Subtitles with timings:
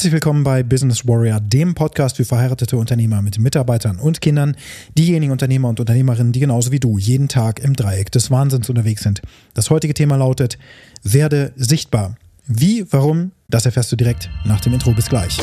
[0.00, 4.56] Herzlich willkommen bei Business Warrior, dem Podcast für verheiratete Unternehmer mit Mitarbeitern und Kindern,
[4.96, 9.02] diejenigen Unternehmer und Unternehmerinnen, die genauso wie du jeden Tag im Dreieck des Wahnsinns unterwegs
[9.02, 9.22] sind.
[9.54, 10.56] Das heutige Thema lautet,
[11.02, 12.16] werde sichtbar.
[12.46, 14.92] Wie, warum, das erfährst du direkt nach dem Intro.
[14.92, 15.36] Bis gleich.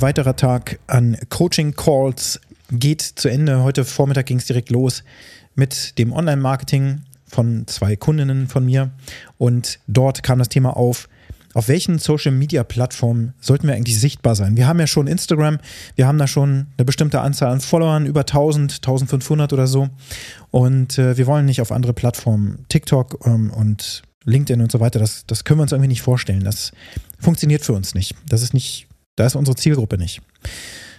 [0.00, 3.62] Weiterer Tag an Coaching Calls geht zu Ende.
[3.64, 5.02] Heute Vormittag ging es direkt los
[5.56, 8.90] mit dem Online-Marketing von zwei Kundinnen von mir.
[9.38, 11.08] Und dort kam das Thema auf,
[11.54, 14.56] auf welchen Social-Media-Plattformen sollten wir eigentlich sichtbar sein?
[14.56, 15.58] Wir haben ja schon Instagram,
[15.96, 19.88] wir haben da schon eine bestimmte Anzahl an Followern, über 1000, 1500 oder so.
[20.52, 24.98] Und äh, wir wollen nicht auf andere Plattformen, TikTok ähm, und LinkedIn und so weiter,
[24.98, 26.44] das, das können wir uns irgendwie nicht vorstellen.
[26.44, 26.72] Das
[27.18, 28.14] funktioniert für uns nicht.
[28.28, 28.87] Das ist nicht
[29.18, 30.20] da ist unsere Zielgruppe nicht.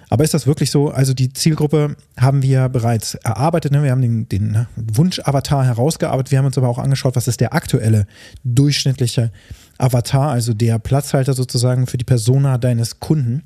[0.09, 0.89] Aber ist das wirklich so?
[0.89, 3.71] Also die Zielgruppe haben wir bereits erarbeitet.
[3.71, 3.83] Ne?
[3.83, 6.31] Wir haben den, den ne, Wunsch-Avatar herausgearbeitet.
[6.31, 8.07] Wir haben uns aber auch angeschaut, was ist der aktuelle
[8.43, 9.31] durchschnittliche
[9.77, 13.43] Avatar, also der Platzhalter sozusagen für die Persona deines Kunden.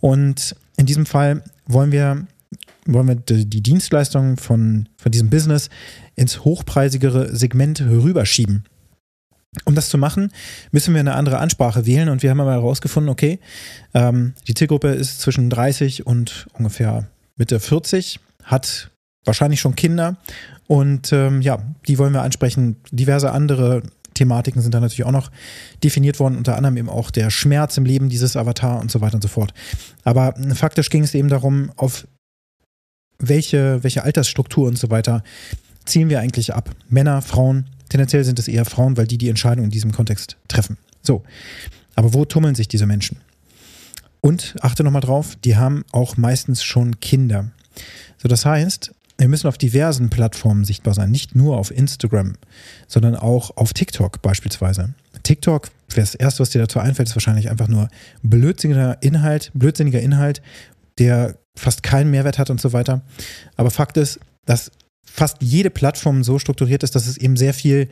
[0.00, 2.26] Und in diesem Fall wollen wir,
[2.86, 5.68] wollen wir die Dienstleistung von, von diesem Business
[6.16, 8.64] ins hochpreisigere Segment rüberschieben.
[9.64, 10.32] Um das zu machen,
[10.70, 13.38] müssen wir eine andere Ansprache wählen und wir haben aber herausgefunden, okay,
[13.92, 18.90] ähm, die Zielgruppe ist zwischen 30 und ungefähr Mitte 40, hat
[19.24, 20.16] wahrscheinlich schon Kinder
[20.66, 22.76] und ähm, ja, die wollen wir ansprechen.
[22.92, 23.82] Diverse andere
[24.14, 25.30] Thematiken sind da natürlich auch noch
[25.84, 29.16] definiert worden, unter anderem eben auch der Schmerz im Leben dieses Avatar und so weiter
[29.16, 29.52] und so fort.
[30.02, 32.06] Aber faktisch ging es eben darum, auf
[33.18, 35.22] welche, welche Altersstruktur und so weiter
[35.84, 36.70] zielen wir eigentlich ab.
[36.88, 40.78] Männer, Frauen, Tendenziell sind es eher Frauen, weil die die Entscheidung in diesem Kontext treffen.
[41.02, 41.24] So,
[41.94, 43.18] aber wo tummeln sich diese Menschen?
[44.22, 47.50] Und achte nochmal drauf, die haben auch meistens schon Kinder.
[48.16, 52.32] So, das heißt, wir müssen auf diversen Plattformen sichtbar sein, nicht nur auf Instagram,
[52.88, 54.94] sondern auch auf TikTok beispielsweise.
[55.22, 57.90] TikTok, das erste, was dir dazu einfällt, ist wahrscheinlich einfach nur
[58.22, 60.40] blödsinniger Inhalt, blödsinniger Inhalt,
[60.96, 63.02] der fast keinen Mehrwert hat und so weiter.
[63.56, 64.70] Aber Fakt ist, dass
[65.04, 67.88] fast jede Plattform so strukturiert ist, dass es eben sehr viel,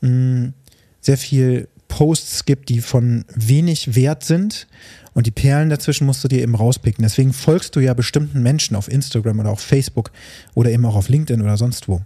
[0.00, 0.54] mh, mm,
[1.00, 4.66] sehr viel Posts gibt, die von wenig Wert sind
[5.14, 7.02] und die Perlen dazwischen musst du dir eben rauspicken.
[7.02, 10.10] Deswegen folgst du ja bestimmten Menschen auf Instagram oder auf Facebook
[10.54, 12.02] oder eben auch auf LinkedIn oder sonst wo.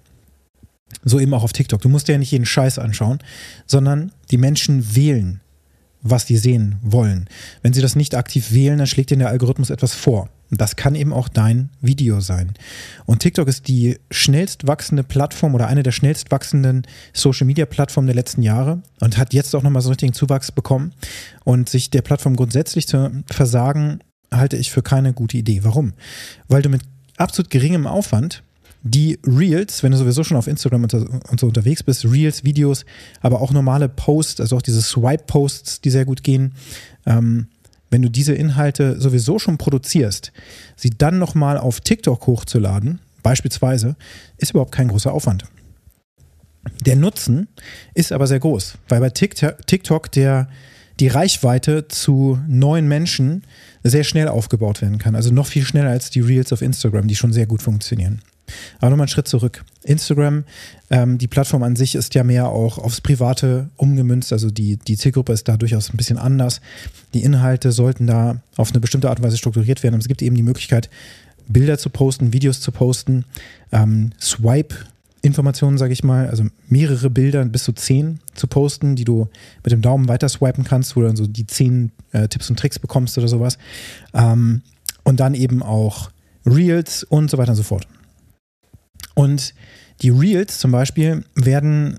[1.03, 1.81] So eben auch auf TikTok.
[1.81, 3.19] Du musst dir ja nicht jeden Scheiß anschauen,
[3.67, 5.41] sondern die Menschen wählen,
[6.03, 7.29] was die sehen wollen.
[7.63, 10.29] Wenn sie das nicht aktiv wählen, dann schlägt ihnen der Algorithmus etwas vor.
[10.51, 12.55] Das kann eben auch dein Video sein.
[13.07, 18.09] Und TikTok ist die schnellst wachsende Plattform oder eine der schnellst wachsenden Social Media Plattformen
[18.09, 20.93] der letzten Jahre und hat jetzt auch nochmal so einen richtigen Zuwachs bekommen.
[21.45, 24.01] Und sich der Plattform grundsätzlich zu versagen,
[24.33, 25.61] halte ich für keine gute Idee.
[25.63, 25.93] Warum?
[26.49, 26.83] Weil du mit
[27.17, 28.43] absolut geringem Aufwand
[28.83, 32.85] die Reels, wenn du sowieso schon auf Instagram und so unterwegs bist, Reels, Videos,
[33.21, 36.55] aber auch normale Posts, also auch diese Swipe-Posts, die sehr gut gehen,
[37.07, 37.49] ähm,
[37.91, 40.33] wenn du diese Inhalte sowieso schon produzierst,
[40.77, 43.97] sie dann nochmal auf TikTok hochzuladen, beispielsweise,
[44.39, 45.45] ist überhaupt kein großer Aufwand.
[46.87, 47.49] Der Nutzen
[47.95, 50.49] ist aber sehr groß, weil bei TikTok der,
[51.01, 53.43] die Reichweite zu neuen Menschen
[53.83, 55.15] sehr schnell aufgebaut werden kann.
[55.15, 58.21] Also noch viel schneller als die Reels auf Instagram, die schon sehr gut funktionieren.
[58.79, 59.65] Aber nochmal einen Schritt zurück.
[59.85, 60.45] Instagram,
[60.91, 64.33] ähm, die Plattform an sich ist ja mehr auch aufs Private umgemünzt.
[64.33, 66.61] Also die, die Zielgruppe ist da durchaus ein bisschen anders.
[67.15, 69.95] Die Inhalte sollten da auf eine bestimmte Art und Weise strukturiert werden.
[69.95, 70.91] Und es gibt eben die Möglichkeit,
[71.49, 73.25] Bilder zu posten, Videos zu posten,
[73.73, 74.75] ähm, Swipe.
[75.23, 79.29] Informationen, sage ich mal, also mehrere Bilder, bis zu zehn zu posten, die du
[79.63, 82.59] mit dem Daumen weiter swipen kannst, wo du dann so die zehn äh, Tipps und
[82.59, 83.59] Tricks bekommst oder sowas.
[84.15, 84.63] Ähm,
[85.05, 86.11] und dann eben auch
[86.47, 87.87] Reels und so weiter und so fort.
[89.15, 89.55] Und
[90.03, 91.99] die Reels zum Beispiel werden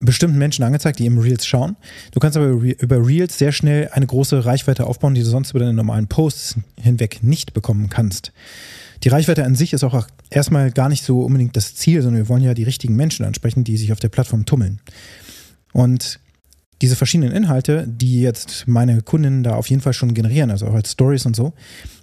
[0.00, 1.76] bestimmten Menschen angezeigt, die eben Reels schauen.
[2.10, 5.60] Du kannst aber über Reels sehr schnell eine große Reichweite aufbauen, die du sonst über
[5.60, 8.32] deine normalen Posts hinweg nicht bekommen kannst.
[9.04, 12.28] Die Reichweite an sich ist auch erstmal gar nicht so unbedingt das Ziel, sondern wir
[12.28, 14.80] wollen ja die richtigen Menschen ansprechen, die sich auf der Plattform tummeln.
[15.72, 16.20] Und
[16.82, 20.74] diese verschiedenen Inhalte, die jetzt meine Kundinnen da auf jeden Fall schon generieren, also auch
[20.74, 21.54] als Stories und so,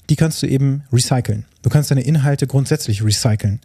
[0.09, 1.45] die kannst du eben recyceln.
[1.61, 3.59] Du kannst deine Inhalte grundsätzlich recyceln.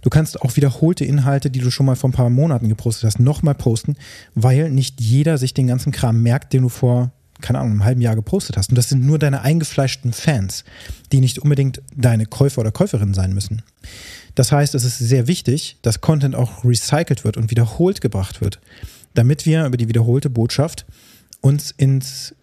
[0.00, 3.20] Du kannst auch wiederholte Inhalte, die du schon mal vor ein paar Monaten gepostet hast,
[3.20, 3.96] nochmal posten,
[4.34, 7.12] weil nicht jeder sich den ganzen Kram merkt, den du vor,
[7.42, 8.70] keine Ahnung, einem halben Jahr gepostet hast.
[8.70, 10.64] Und das sind nur deine eingefleischten Fans,
[11.12, 13.62] die nicht unbedingt deine Käufer oder Käuferinnen sein müssen.
[14.34, 18.60] Das heißt, es ist sehr wichtig, dass Content auch recycelt wird und wiederholt gebracht wird,
[19.14, 20.86] damit wir über die wiederholte Botschaft
[21.40, 22.34] uns ins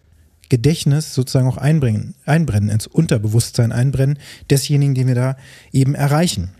[0.48, 4.18] Gedächtnis sozusagen auch einbringen, einbrennen, ins Unterbewusstsein einbrennen
[4.50, 5.36] desjenigen, den wir da
[5.72, 6.50] eben erreichen.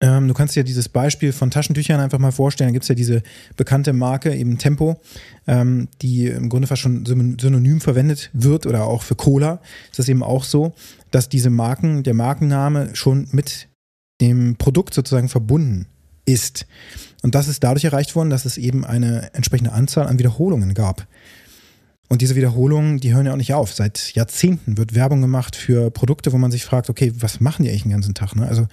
[0.00, 2.68] Ähm, du kannst dir dieses Beispiel von Taschentüchern einfach mal vorstellen.
[2.68, 3.22] Da gibt es ja diese
[3.56, 5.00] bekannte Marke, eben Tempo,
[5.46, 9.60] ähm, die im Grunde fast schon synonym verwendet wird oder auch für Cola.
[9.90, 10.74] Ist das eben auch so,
[11.10, 13.68] dass diese Marken, der Markenname schon mit
[14.20, 15.86] dem Produkt sozusagen verbunden
[16.28, 16.66] ist.
[17.22, 21.06] Und das ist dadurch erreicht worden, dass es eben eine entsprechende Anzahl an Wiederholungen gab.
[22.10, 23.74] Und diese Wiederholungen, die hören ja auch nicht auf.
[23.74, 27.68] Seit Jahrzehnten wird Werbung gemacht für Produkte, wo man sich fragt, okay, was machen die
[27.68, 28.34] eigentlich den ganzen Tag?
[28.34, 28.48] Ne?
[28.48, 28.66] Also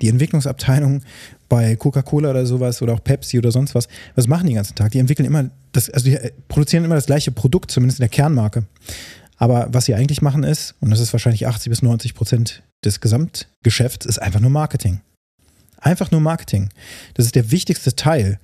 [0.00, 1.02] die Entwicklungsabteilung
[1.50, 4.74] bei Coca-Cola oder sowas oder auch Pepsi oder sonst was, was machen die den ganzen
[4.74, 4.92] Tag?
[4.92, 8.08] Die entwickeln immer das, also die äh, produzieren immer das gleiche Produkt, zumindest in der
[8.08, 8.64] Kernmarke.
[9.36, 13.00] Aber was sie eigentlich machen ist, und das ist wahrscheinlich 80 bis 90 Prozent des
[13.00, 15.00] Gesamtgeschäfts, ist einfach nur Marketing.
[15.80, 16.70] Einfach nur Marketing.
[17.14, 18.38] Das ist der wichtigste Teil,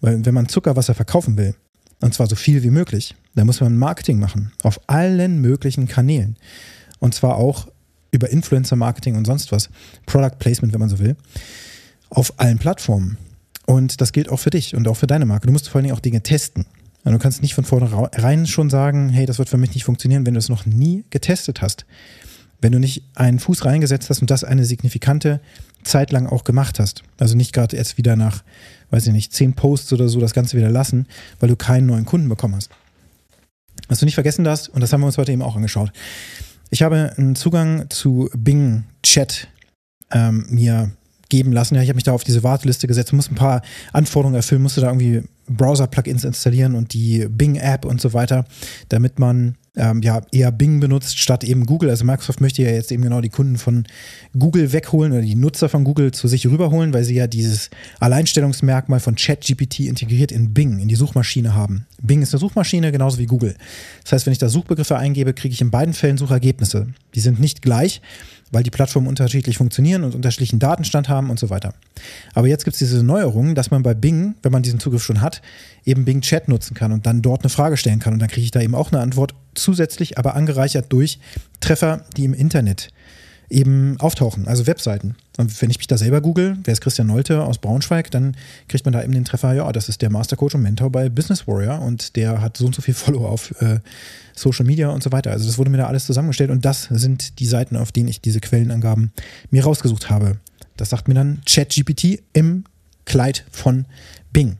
[0.00, 1.54] weil wenn man Zuckerwasser verkaufen will,
[2.00, 4.52] und zwar so viel wie möglich, dann muss man Marketing machen.
[4.62, 6.36] Auf allen möglichen Kanälen.
[6.98, 7.68] Und zwar auch
[8.10, 9.70] über Influencer-Marketing und sonst was.
[10.06, 11.16] Product Placement, wenn man so will.
[12.08, 13.18] Auf allen Plattformen.
[13.66, 15.46] Und das gilt auch für dich und auch für deine Marke.
[15.46, 16.66] Du musst vor allen Dingen auch Dinge testen.
[17.04, 20.34] Du kannst nicht von vornherein schon sagen, hey, das wird für mich nicht funktionieren, wenn
[20.34, 21.86] du es noch nie getestet hast.
[22.60, 25.40] Wenn du nicht einen Fuß reingesetzt hast und das eine signifikante
[25.82, 27.02] Zeit lang auch gemacht hast.
[27.18, 28.42] Also nicht gerade jetzt wieder nach,
[28.90, 31.06] weiß ich nicht, zehn Posts oder so das Ganze wieder lassen,
[31.38, 32.70] weil du keinen neuen Kunden bekommen hast.
[33.88, 35.90] Was du nicht vergessen darfst, und das haben wir uns heute eben auch angeschaut.
[36.70, 39.48] Ich habe einen Zugang zu Bing Chat
[40.12, 40.92] ähm, mir
[41.28, 41.74] geben lassen.
[41.76, 43.62] Ja, ich habe mich da auf diese Warteliste gesetzt, muss ein paar
[43.92, 48.44] Anforderungen erfüllen, musste da irgendwie Browser-Plugins installieren und die Bing-App und so weiter,
[48.88, 51.90] damit man ähm, ja eher Bing benutzt statt eben Google.
[51.90, 53.84] Also Microsoft möchte ja jetzt eben genau die Kunden von
[54.38, 57.70] Google wegholen oder die Nutzer von Google zu sich rüberholen, weil sie ja dieses
[58.00, 61.86] Alleinstellungsmerkmal von ChatGPT integriert in Bing, in die Suchmaschine haben.
[62.02, 63.54] Bing ist eine Suchmaschine, genauso wie Google.
[64.02, 66.88] Das heißt, wenn ich da Suchbegriffe eingebe, kriege ich in beiden Fällen Suchergebnisse.
[67.14, 68.00] Die sind nicht gleich,
[68.50, 71.74] weil die Plattformen unterschiedlich funktionieren und unterschiedlichen Datenstand haben und so weiter.
[72.34, 75.20] Aber jetzt gibt es diese Neuerung, dass man bei Bing, wenn man diesen Zugriff schon
[75.20, 75.42] hat,
[75.84, 78.12] eben Bing Chat nutzen kann und dann dort eine Frage stellen kann.
[78.12, 81.18] Und dann kriege ich da eben auch eine Antwort zusätzlich, aber angereichert durch
[81.60, 82.88] Treffer, die im Internet
[83.50, 85.16] eben auftauchen, also Webseiten.
[85.36, 88.36] Und wenn ich mich da selber google, wer ist Christian Nolte aus Braunschweig, dann
[88.68, 91.48] kriegt man da eben den Treffer, ja, das ist der Mastercoach und Mentor bei Business
[91.48, 93.80] Warrior und der hat so und so viel Follower auf äh,
[94.34, 95.32] Social Media und so weiter.
[95.32, 98.20] Also das wurde mir da alles zusammengestellt und das sind die Seiten, auf denen ich
[98.20, 99.12] diese Quellenangaben
[99.50, 100.38] mir rausgesucht habe.
[100.76, 102.64] Das sagt mir dann ChatGPT im
[103.04, 103.86] Kleid von
[104.32, 104.56] Bing.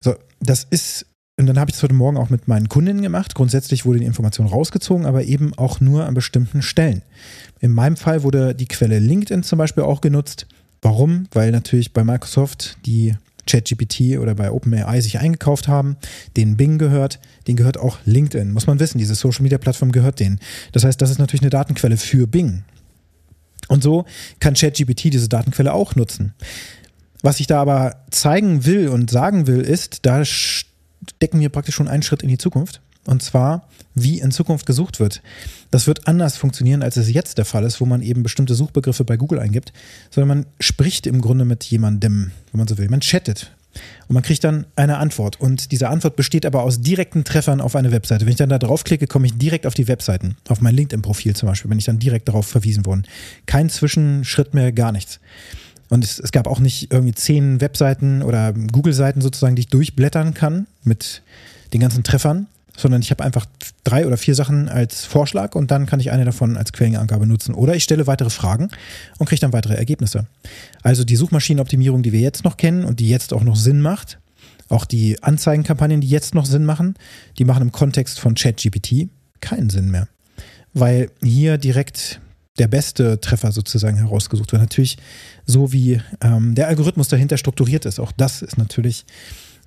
[0.00, 1.06] So, das ist
[1.38, 3.34] und dann habe ich es heute Morgen auch mit meinen Kundinnen gemacht.
[3.34, 7.02] Grundsätzlich wurde die Information rausgezogen, aber eben auch nur an bestimmten Stellen.
[7.60, 10.46] In meinem Fall wurde die Quelle LinkedIn zum Beispiel auch genutzt.
[10.80, 11.26] Warum?
[11.32, 13.14] Weil natürlich bei Microsoft die
[13.46, 15.96] ChatGPT oder bei OpenAI sich eingekauft haben,
[16.36, 18.52] denen Bing gehört, denen gehört auch LinkedIn.
[18.52, 20.40] Muss man wissen, diese Social Media Plattform gehört denen.
[20.72, 22.64] Das heißt, das ist natürlich eine Datenquelle für Bing.
[23.68, 24.06] Und so
[24.40, 26.34] kann ChatGPT diese Datenquelle auch nutzen.
[27.22, 30.24] Was ich da aber zeigen will und sagen will, ist, da
[31.16, 32.80] stecken wir praktisch schon einen Schritt in die Zukunft.
[33.06, 35.22] Und zwar, wie in Zukunft gesucht wird.
[35.70, 39.04] Das wird anders funktionieren, als es jetzt der Fall ist, wo man eben bestimmte Suchbegriffe
[39.04, 39.72] bei Google eingibt,
[40.10, 42.88] sondern man spricht im Grunde mit jemandem, wenn man so will.
[42.88, 43.52] Man chattet.
[44.08, 45.40] Und man kriegt dann eine Antwort.
[45.40, 48.24] Und diese Antwort besteht aber aus direkten Treffern auf eine Webseite.
[48.24, 50.36] Wenn ich dann da draufklicke, komme ich direkt auf die Webseiten.
[50.48, 53.04] Auf mein LinkedIn-Profil zum Beispiel, bin ich dann direkt darauf verwiesen worden.
[53.46, 55.20] Kein Zwischenschritt mehr, gar nichts.
[55.88, 60.34] Und es, es gab auch nicht irgendwie zehn Webseiten oder Google-Seiten sozusagen, die ich durchblättern
[60.34, 61.22] kann mit
[61.72, 63.46] den ganzen Treffern, sondern ich habe einfach
[63.84, 67.54] drei oder vier Sachen als Vorschlag und dann kann ich eine davon als Quellenangabe nutzen.
[67.54, 68.68] Oder ich stelle weitere Fragen
[69.18, 70.26] und kriege dann weitere Ergebnisse.
[70.82, 74.18] Also die Suchmaschinenoptimierung, die wir jetzt noch kennen und die jetzt auch noch Sinn macht,
[74.68, 76.94] auch die Anzeigenkampagnen, die jetzt noch Sinn machen,
[77.38, 79.08] die machen im Kontext von ChatGPT
[79.40, 80.08] keinen Sinn mehr.
[80.74, 82.20] Weil hier direkt
[82.58, 84.62] der beste Treffer sozusagen herausgesucht wird.
[84.62, 84.98] Natürlich
[85.44, 88.00] so, wie ähm, der Algorithmus dahinter strukturiert ist.
[88.00, 89.04] Auch das ist natürlich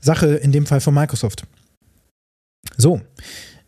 [0.02, 1.44] Sache in dem Fall von Microsoft.
[2.78, 3.02] So,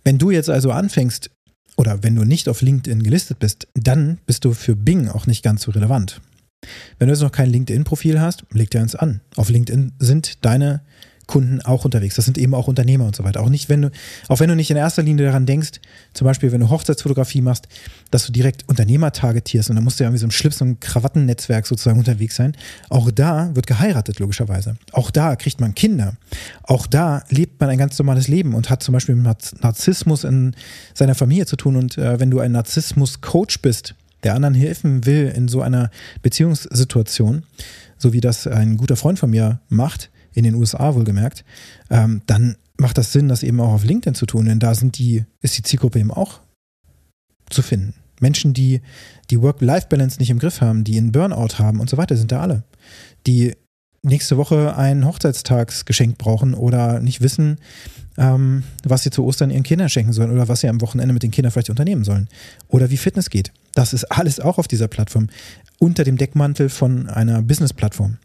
[0.03, 1.29] wenn du jetzt also anfängst
[1.77, 5.43] oder wenn du nicht auf LinkedIn gelistet bist, dann bist du für Bing auch nicht
[5.43, 6.21] ganz so relevant.
[6.99, 9.21] Wenn du jetzt noch kein LinkedIn-Profil hast, leg dir eins an.
[9.35, 10.81] Auf LinkedIn sind deine
[11.27, 12.15] Kunden auch unterwegs.
[12.15, 13.41] Das sind eben auch Unternehmer und so weiter.
[13.41, 13.91] Auch nicht, wenn du,
[14.27, 15.79] auch wenn du nicht in erster Linie daran denkst,
[16.13, 17.67] zum Beispiel, wenn du Hochzeitsfotografie machst,
[18.09, 20.81] dass du direkt Unternehmer targetierst und dann musst du ja irgendwie so ein Schlips- und
[20.81, 22.55] Krawattennetzwerk sozusagen unterwegs sein.
[22.89, 24.75] Auch da wird geheiratet, logischerweise.
[24.91, 26.15] Auch da kriegt man Kinder.
[26.63, 30.55] Auch da lebt man ein ganz normales Leben und hat zum Beispiel mit Narzissmus in
[30.93, 31.75] seiner Familie zu tun.
[31.75, 35.89] Und äh, wenn du ein Narzissmus-Coach bist, der anderen helfen will in so einer
[36.21, 37.43] Beziehungssituation,
[37.97, 41.43] so wie das ein guter Freund von mir macht, in den USA wohlgemerkt,
[41.89, 44.97] ähm, dann macht das Sinn, das eben auch auf LinkedIn zu tun, denn da sind
[44.97, 46.39] die, ist die Zielgruppe eben auch
[47.49, 47.93] zu finden.
[48.19, 48.81] Menschen, die
[49.29, 52.41] die Work-Life-Balance nicht im Griff haben, die einen Burnout haben und so weiter, sind da
[52.41, 52.63] alle.
[53.27, 53.55] Die
[54.03, 57.57] nächste Woche ein Hochzeitstagsgeschenk brauchen oder nicht wissen,
[58.17, 61.23] ähm, was sie zu Ostern ihren Kindern schenken sollen oder was sie am Wochenende mit
[61.23, 62.27] den Kindern vielleicht unternehmen sollen.
[62.67, 63.51] Oder wie Fitness geht.
[63.73, 65.29] Das ist alles auch auf dieser Plattform
[65.79, 68.17] unter dem Deckmantel von einer Business-Plattform.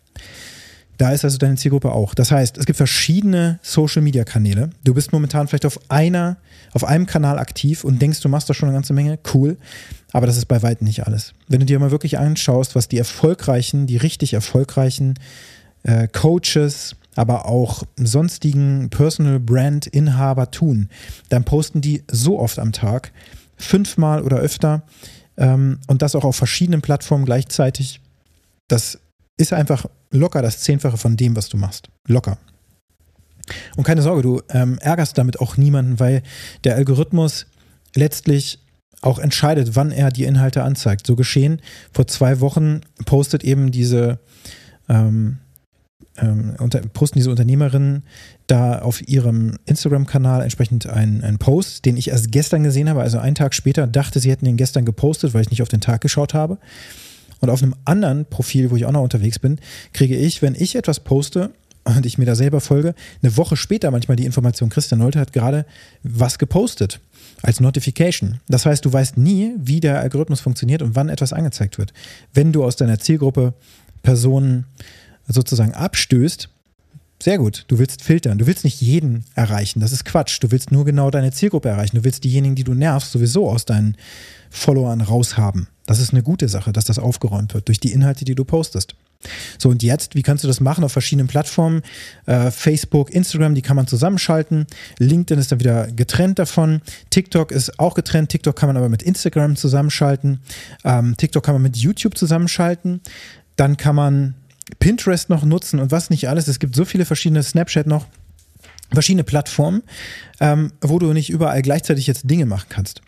[0.98, 2.14] Da ist also deine Zielgruppe auch.
[2.14, 4.70] Das heißt, es gibt verschiedene Social-Media-Kanäle.
[4.84, 6.38] Du bist momentan vielleicht auf einer,
[6.72, 9.18] auf einem Kanal aktiv und denkst, du machst da schon eine ganze Menge.
[9.34, 9.56] Cool.
[10.12, 11.34] Aber das ist bei weitem nicht alles.
[11.48, 15.14] Wenn du dir mal wirklich anschaust, was die erfolgreichen, die richtig erfolgreichen
[15.82, 20.88] äh, Coaches, aber auch sonstigen Personal Brand Inhaber tun,
[21.28, 23.12] dann posten die so oft am Tag,
[23.56, 24.82] fünfmal oder öfter
[25.36, 28.00] ähm, und das auch auf verschiedenen Plattformen gleichzeitig.
[28.68, 28.98] Das
[29.38, 31.88] ist einfach locker das Zehnfache von dem, was du machst.
[32.06, 32.38] Locker.
[33.76, 36.22] Und keine Sorge, du ähm, ärgerst damit auch niemanden, weil
[36.64, 37.46] der Algorithmus
[37.94, 38.58] letztlich
[39.02, 41.06] auch entscheidet, wann er die Inhalte anzeigt.
[41.06, 41.60] So geschehen.
[41.92, 44.18] Vor zwei Wochen postet eben diese
[44.88, 45.38] ähm,
[46.18, 48.04] ähm, unter, posten diese Unternehmerinnen
[48.46, 53.34] da auf ihrem Instagram-Kanal entsprechend einen, Post, den ich erst gestern gesehen habe, also einen
[53.34, 56.34] Tag später, dachte, sie hätten ihn gestern gepostet, weil ich nicht auf den Tag geschaut
[56.34, 56.58] habe.
[57.40, 59.58] Und auf einem anderen Profil, wo ich auch noch unterwegs bin,
[59.92, 61.50] kriege ich, wenn ich etwas poste
[61.84, 65.32] und ich mir da selber folge, eine Woche später manchmal die Information, Christian Nolte hat
[65.32, 65.66] gerade
[66.02, 67.00] was gepostet
[67.42, 68.40] als Notification.
[68.48, 71.92] Das heißt, du weißt nie, wie der Algorithmus funktioniert und wann etwas angezeigt wird.
[72.34, 73.54] Wenn du aus deiner Zielgruppe
[74.02, 74.66] Personen
[75.28, 76.48] sozusagen abstößt,
[77.22, 77.64] sehr gut.
[77.68, 78.38] Du willst filtern.
[78.38, 79.80] Du willst nicht jeden erreichen.
[79.80, 80.38] Das ist Quatsch.
[80.42, 81.96] Du willst nur genau deine Zielgruppe erreichen.
[81.96, 83.96] Du willst diejenigen, die du nervst, sowieso aus deinen
[84.50, 85.68] Followern raushaben.
[85.86, 88.96] Das ist eine gute Sache, dass das aufgeräumt wird durch die Inhalte, die du postest.
[89.58, 91.82] So, und jetzt, wie kannst du das machen auf verschiedenen Plattformen?
[92.26, 94.66] Äh, Facebook, Instagram, die kann man zusammenschalten.
[94.98, 96.82] LinkedIn ist dann wieder getrennt davon.
[97.10, 98.30] TikTok ist auch getrennt.
[98.30, 100.40] TikTok kann man aber mit Instagram zusammenschalten.
[100.84, 103.00] Ähm, TikTok kann man mit YouTube zusammenschalten.
[103.56, 104.34] Dann kann man
[104.78, 106.48] Pinterest noch nutzen und was nicht alles.
[106.48, 108.06] Es gibt so viele verschiedene Snapchat noch,
[108.92, 109.82] verschiedene Plattformen,
[110.40, 113.02] ähm, wo du nicht überall gleichzeitig jetzt Dinge machen kannst.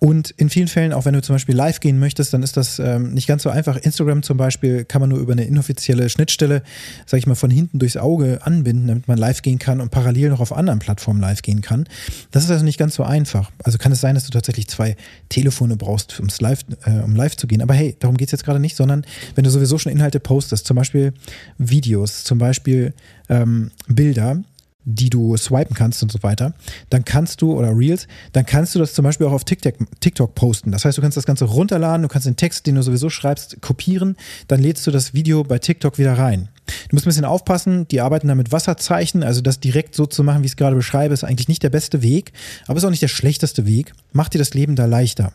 [0.00, 2.78] Und in vielen Fällen, auch wenn du zum Beispiel live gehen möchtest, dann ist das
[2.78, 3.76] ähm, nicht ganz so einfach.
[3.76, 6.62] Instagram zum Beispiel kann man nur über eine inoffizielle Schnittstelle,
[7.06, 10.28] sag ich mal, von hinten durchs Auge anbinden, damit man live gehen kann und parallel
[10.28, 11.88] noch auf anderen Plattformen live gehen kann.
[12.30, 13.50] Das ist also nicht ganz so einfach.
[13.64, 14.94] Also kann es sein, dass du tatsächlich zwei
[15.30, 17.62] Telefone brauchst, ums live, äh, um live zu gehen.
[17.62, 20.66] Aber hey, darum geht es jetzt gerade nicht, sondern wenn du sowieso schon Inhalte postest,
[20.66, 21.14] zum Beispiel
[21.56, 22.92] Videos, zum Beispiel
[23.30, 24.42] ähm, Bilder,
[24.88, 26.54] die du swipen kannst und so weiter,
[26.88, 30.34] dann kannst du, oder Reels, dann kannst du das zum Beispiel auch auf TikTok, TikTok
[30.34, 30.72] posten.
[30.72, 33.60] Das heißt, du kannst das Ganze runterladen, du kannst den Text, den du sowieso schreibst,
[33.60, 34.16] kopieren,
[34.48, 36.48] dann lädst du das Video bei TikTok wieder rein.
[36.88, 40.22] Du musst ein bisschen aufpassen, die arbeiten da mit Wasserzeichen, also das direkt so zu
[40.22, 42.32] machen, wie ich es gerade beschreibe, ist eigentlich nicht der beste Weg,
[42.66, 43.92] aber ist auch nicht der schlechteste Weg.
[44.12, 45.32] Macht dir das Leben da leichter.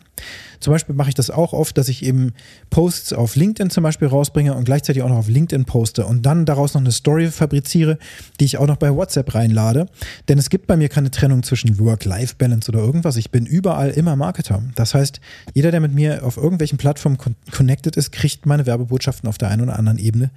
[0.60, 2.34] Zum Beispiel mache ich das auch oft, dass ich eben
[2.70, 6.46] Posts auf LinkedIn zum Beispiel rausbringe und gleichzeitig auch noch auf LinkedIn poste und dann
[6.46, 7.98] daraus noch eine Story fabriziere,
[8.40, 9.88] die ich auch noch bei WhatsApp reinlade.
[10.30, 13.18] Denn es gibt bei mir keine Trennung zwischen Work-Life-Balance oder irgendwas.
[13.18, 14.64] Ich bin überall immer Marketer.
[14.76, 15.20] Das heißt,
[15.54, 17.18] jeder, der mit mir auf irgendwelchen Plattformen
[17.52, 20.32] connected ist, kriegt meine Werbebotschaften auf der einen oder anderen Ebene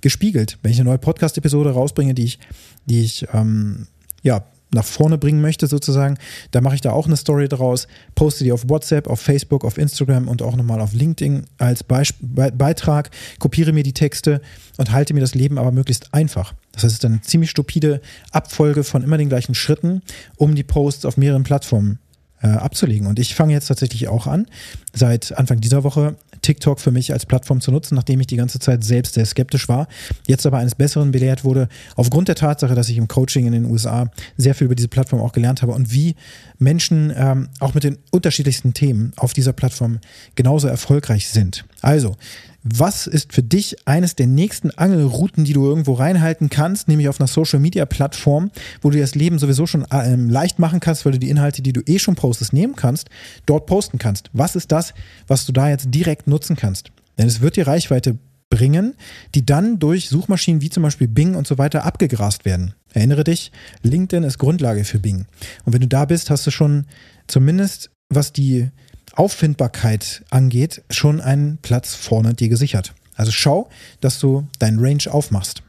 [0.00, 0.41] gespiegelt.
[0.62, 2.38] Wenn ich eine neue Podcast-Episode rausbringe, die ich,
[2.86, 3.86] die ich ähm,
[4.22, 4.44] ja,
[4.74, 6.18] nach vorne bringen möchte, sozusagen,
[6.50, 9.78] da mache ich da auch eine Story draus, poste die auf WhatsApp, auf Facebook, auf
[9.78, 14.40] Instagram und auch nochmal auf LinkedIn als Beisp Be Beitrag, kopiere mir die Texte
[14.78, 16.54] und halte mir das Leben aber möglichst einfach.
[16.72, 20.02] Das heißt, es ist eine ziemlich stupide Abfolge von immer den gleichen Schritten,
[20.36, 21.98] um die Posts auf mehreren Plattformen
[22.42, 23.06] äh, abzulegen.
[23.06, 24.46] Und ich fange jetzt tatsächlich auch an,
[24.94, 28.58] seit Anfang dieser Woche TikTok für mich als Plattform zu nutzen, nachdem ich die ganze
[28.58, 29.88] Zeit selbst sehr skeptisch war,
[30.26, 33.64] jetzt aber eines Besseren belehrt wurde, aufgrund der Tatsache, dass ich im Coaching in den
[33.64, 36.14] USA sehr viel über diese Plattform auch gelernt habe und wie
[36.58, 39.98] Menschen ähm, auch mit den unterschiedlichsten Themen auf dieser Plattform
[40.34, 41.64] genauso erfolgreich sind.
[41.80, 42.16] Also,
[42.64, 47.20] was ist für dich eines der nächsten Angelrouten, die du irgendwo reinhalten kannst, nämlich auf
[47.20, 48.50] einer Social Media Plattform,
[48.80, 51.72] wo du das Leben sowieso schon ähm, leicht machen kannst, weil du die Inhalte, die
[51.72, 53.08] du eh schon postest, nehmen kannst,
[53.46, 54.30] dort posten kannst?
[54.32, 54.94] Was ist das,
[55.26, 56.92] was du da jetzt direkt nutzen kannst?
[57.18, 58.16] Denn es wird dir Reichweite
[58.48, 58.94] bringen,
[59.34, 62.74] die dann durch Suchmaschinen wie zum Beispiel Bing und so weiter abgegrast werden.
[62.92, 63.50] Erinnere dich,
[63.82, 65.24] LinkedIn ist Grundlage für Bing.
[65.64, 66.84] Und wenn du da bist, hast du schon
[67.26, 68.68] zumindest, was die
[69.14, 72.94] Auffindbarkeit angeht, schon einen Platz vorne dir gesichert.
[73.14, 73.68] Also schau,
[74.00, 75.62] dass du deinen Range aufmachst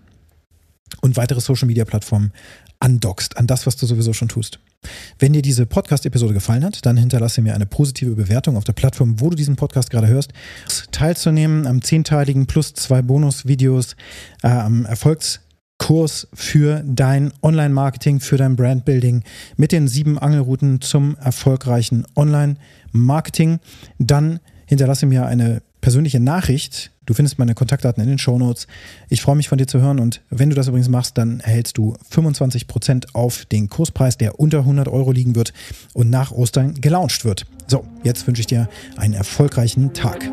[1.02, 2.32] und weitere Social Media Plattformen
[2.80, 4.60] andockst an das, was du sowieso schon tust.
[5.18, 9.20] Wenn dir diese Podcast-Episode gefallen hat, dann hinterlasse mir eine positive Bewertung auf der Plattform,
[9.22, 10.34] wo du diesen Podcast gerade hörst.
[10.92, 13.96] Teilzunehmen am zehnteiligen plus zwei Bonusvideos
[14.42, 15.40] äh, am Erfolgs-
[15.84, 19.22] Kurs für dein Online-Marketing, für dein Brandbuilding
[19.58, 23.60] mit den sieben Angelrouten zum erfolgreichen Online-Marketing.
[24.00, 26.92] Dann hinterlasse mir eine persönliche Nachricht.
[27.06, 28.40] Du findest meine Kontaktdaten in den Show.
[29.10, 31.78] Ich freue mich von dir zu hören und wenn du das übrigens machst, dann erhältst
[31.78, 35.52] du 25% auf den Kurspreis, der unter 100 Euro liegen wird
[35.92, 37.46] und nach Ostern gelauncht wird.
[37.68, 40.32] So, jetzt wünsche ich dir einen erfolgreichen Tag.